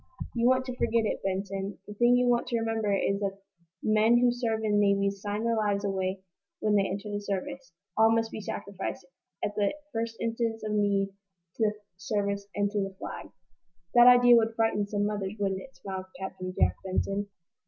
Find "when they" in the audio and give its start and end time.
6.59-6.89